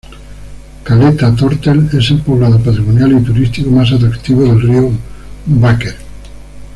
Caleta 0.83 1.35
Tortel, 1.35 1.87
es 1.93 2.09
el 2.09 2.23
poblado 2.23 2.59
patrimonial 2.59 3.21
y 3.21 3.23
turístico 3.23 3.69
más 3.69 3.91
atractivo 3.91 4.41
del 4.45 4.59
río 4.63 4.89
Baker. 5.45 5.95